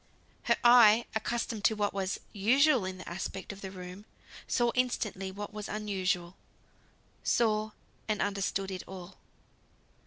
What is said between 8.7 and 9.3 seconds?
it all.